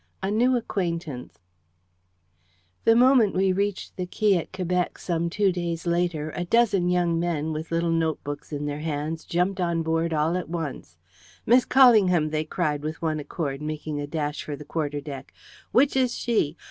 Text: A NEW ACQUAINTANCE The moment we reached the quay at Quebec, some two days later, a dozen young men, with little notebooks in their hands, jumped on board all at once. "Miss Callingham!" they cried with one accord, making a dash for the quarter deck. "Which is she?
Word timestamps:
A 0.23 0.31
NEW 0.31 0.57
ACQUAINTANCE 0.57 1.37
The 2.85 2.95
moment 2.95 3.35
we 3.35 3.53
reached 3.53 3.97
the 3.97 4.07
quay 4.07 4.35
at 4.35 4.51
Quebec, 4.51 4.97
some 4.97 5.29
two 5.29 5.51
days 5.51 5.85
later, 5.85 6.31
a 6.31 6.43
dozen 6.43 6.89
young 6.89 7.19
men, 7.19 7.53
with 7.53 7.69
little 7.69 7.91
notebooks 7.91 8.51
in 8.51 8.65
their 8.65 8.79
hands, 8.79 9.23
jumped 9.23 9.61
on 9.61 9.83
board 9.83 10.11
all 10.11 10.35
at 10.37 10.49
once. 10.49 10.97
"Miss 11.45 11.65
Callingham!" 11.65 12.31
they 12.31 12.43
cried 12.43 12.81
with 12.81 12.99
one 12.99 13.19
accord, 13.19 13.61
making 13.61 14.01
a 14.01 14.07
dash 14.07 14.43
for 14.43 14.55
the 14.55 14.65
quarter 14.65 15.01
deck. 15.01 15.35
"Which 15.71 15.95
is 15.95 16.15
she? 16.17 16.57